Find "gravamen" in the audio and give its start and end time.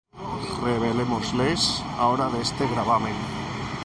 2.73-3.13